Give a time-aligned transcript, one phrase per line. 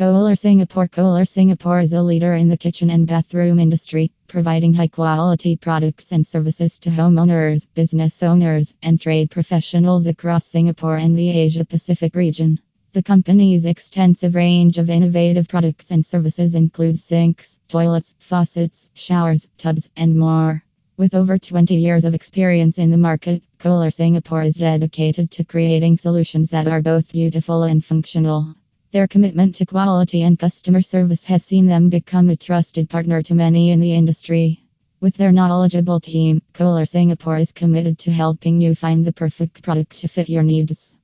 [0.00, 4.88] Kohler Singapore Kohler Singapore is a leader in the kitchen and bathroom industry, providing high
[4.88, 11.28] quality products and services to homeowners, business owners, and trade professionals across Singapore and the
[11.28, 12.58] Asia Pacific region.
[12.94, 19.90] The company's extensive range of innovative products and services includes sinks, toilets, faucets, showers, tubs,
[19.98, 20.64] and more.
[20.96, 25.98] With over 20 years of experience in the market, Kohler Singapore is dedicated to creating
[25.98, 28.54] solutions that are both beautiful and functional.
[28.92, 33.36] Their commitment to quality and customer service has seen them become a trusted partner to
[33.36, 34.64] many in the industry.
[35.00, 39.98] With their knowledgeable team, Kohler Singapore is committed to helping you find the perfect product
[39.98, 40.96] to fit your needs.